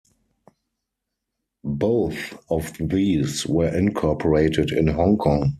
Both 1.63 2.33
of 2.49 2.75
these 2.79 3.45
were 3.45 3.67
incorporated 3.67 4.71
in 4.71 4.87
Hong 4.87 5.19
Kong. 5.19 5.49